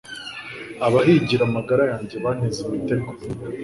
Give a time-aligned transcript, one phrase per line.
[0.85, 3.09] abahigira amagara yanjye banteze imitego